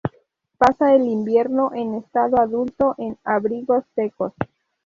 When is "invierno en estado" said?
1.03-2.39